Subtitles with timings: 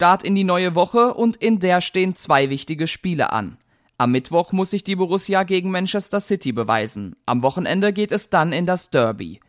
[0.00, 3.58] Start in die neue Woche und in der stehen zwei wichtige Spiele an.
[3.98, 7.16] Am Mittwoch muss sich die Borussia gegen Manchester City beweisen.
[7.26, 9.40] Am Wochenende geht es dann in das Derby.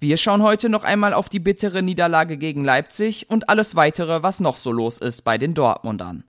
[0.00, 4.40] Wir schauen heute noch einmal auf die bittere Niederlage gegen Leipzig und alles weitere, was
[4.40, 6.24] noch so los ist bei den Dortmundern.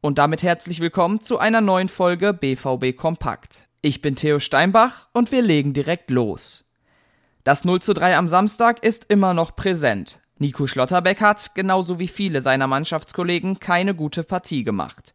[0.00, 3.68] Und damit herzlich willkommen zu einer neuen Folge BVB Kompakt.
[3.82, 6.66] Ich bin Theo Steinbach und wir legen direkt los.
[7.42, 10.20] Das 0 zu 3 am Samstag ist immer noch präsent.
[10.40, 15.12] Nico Schlotterbeck hat, genauso wie viele seiner Mannschaftskollegen, keine gute Partie gemacht.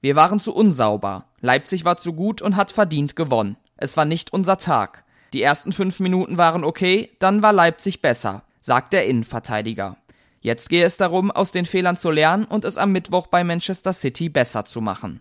[0.00, 1.26] Wir waren zu unsauber.
[1.40, 3.56] Leipzig war zu gut und hat verdient gewonnen.
[3.76, 5.04] Es war nicht unser Tag.
[5.32, 9.96] Die ersten fünf Minuten waren okay, dann war Leipzig besser, sagt der Innenverteidiger.
[10.40, 13.92] Jetzt gehe es darum, aus den Fehlern zu lernen und es am Mittwoch bei Manchester
[13.92, 15.20] City besser zu machen.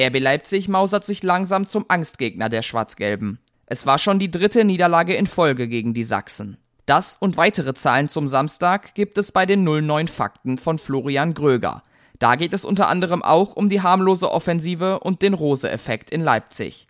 [0.00, 3.40] RB Leipzig mausert sich langsam zum Angstgegner der Schwarz-Gelben.
[3.66, 6.58] Es war schon die dritte Niederlage in Folge gegen die Sachsen.
[6.86, 11.82] Das und weitere Zahlen zum Samstag gibt es bei den 09 Fakten von Florian Gröger.
[12.20, 16.86] Da geht es unter anderem auch um die harmlose Offensive und den Rose-Effekt in Leipzig.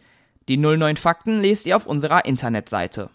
[0.48, 3.10] Die 09 Fakten lest ihr auf unserer Internetseite.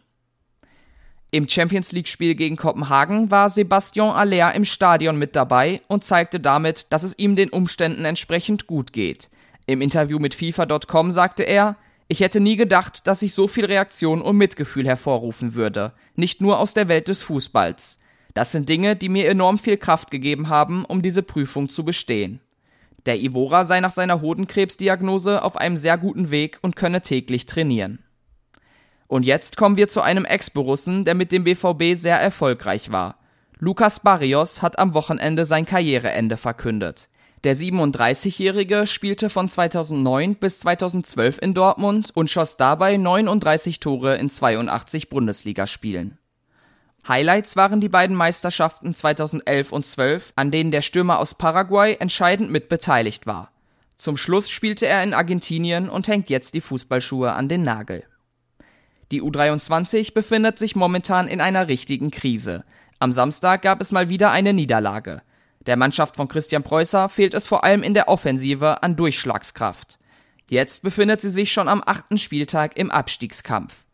[1.29, 6.91] Im Champions League-Spiel gegen Kopenhagen war Sebastian Aller im Stadion mit dabei und zeigte damit,
[6.91, 9.29] dass es ihm den Umständen entsprechend gut geht.
[9.65, 11.77] Im Interview mit FIFA.com sagte er,
[12.11, 16.59] ich hätte nie gedacht, dass ich so viel Reaktion und Mitgefühl hervorrufen würde, nicht nur
[16.59, 17.99] aus der Welt des Fußballs.
[18.33, 22.41] Das sind Dinge, die mir enorm viel Kraft gegeben haben, um diese Prüfung zu bestehen.
[23.05, 27.99] Der Ivora sei nach seiner Hodenkrebsdiagnose auf einem sehr guten Weg und könne täglich trainieren.
[29.07, 33.19] Und jetzt kommen wir zu einem Ex-Borussen, der mit dem BVB sehr erfolgreich war.
[33.57, 37.07] Lukas Barrios hat am Wochenende sein Karriereende verkündet.
[37.43, 44.29] Der 37-Jährige spielte von 2009 bis 2012 in Dortmund und schoss dabei 39 Tore in
[44.29, 46.19] 82 Bundesligaspielen.
[47.07, 52.51] Highlights waren die beiden Meisterschaften 2011 und 12, an denen der Stürmer aus Paraguay entscheidend
[52.51, 53.51] mit beteiligt war.
[53.97, 58.03] Zum Schluss spielte er in Argentinien und hängt jetzt die Fußballschuhe an den Nagel.
[59.11, 62.63] Die U23 befindet sich momentan in einer richtigen Krise.
[62.99, 65.23] Am Samstag gab es mal wieder eine Niederlage.
[65.67, 69.99] Der Mannschaft von Christian Preußer fehlt es vor allem in der Offensive an Durchschlagskraft.
[70.49, 73.85] Jetzt befindet sie sich schon am achten Spieltag im Abstiegskampf.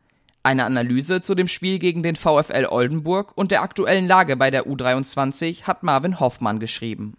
[0.44, 4.66] Eine Analyse zu dem Spiel gegen den VfL Oldenburg und der aktuellen Lage bei der
[4.66, 7.18] U23 hat Marvin Hoffmann geschrieben.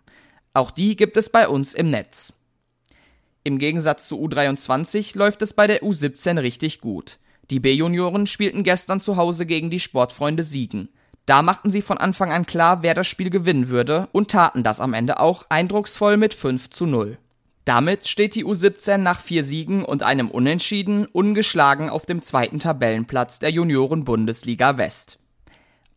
[0.55, 2.33] Auch die gibt es bei uns im Netz.
[3.45, 7.19] Im Gegensatz zu U23 läuft es bei der U17 richtig gut.
[7.51, 10.89] Die B-Junioren spielten gestern zu Hause gegen die Sportfreunde Siegen.
[11.29, 14.81] Da machten sie von Anfang an klar, wer das Spiel gewinnen würde und taten das
[14.81, 17.19] am Ende auch eindrucksvoll mit 5 zu 0.
[17.67, 23.41] Damit steht die U17 nach vier Siegen und einem Unentschieden ungeschlagen auf dem zweiten Tabellenplatz
[23.41, 25.19] der Junioren-Bundesliga West.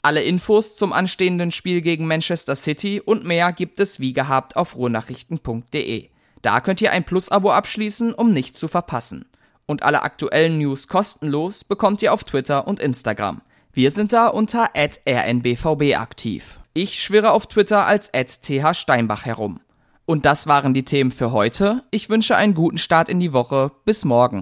[0.01, 4.75] Alle Infos zum anstehenden Spiel gegen Manchester City und mehr gibt es wie gehabt auf
[4.75, 6.09] ruhrnachrichten.de.
[6.41, 9.23] Da könnt ihr ein Plus-Abo abschließen, um nichts zu verpassen.
[9.65, 13.41] Und alle aktuellen News kostenlos bekommt ihr auf Twitter und Instagram.
[13.73, 16.59] Wir sind da unter rnbvb aktiv.
[16.73, 19.61] Ich schwirre auf Twitter als thsteinbach herum.
[20.05, 21.81] Und das waren die Themen für heute.
[21.89, 23.71] Ich wünsche einen guten Start in die Woche.
[23.85, 24.39] Bis morgen.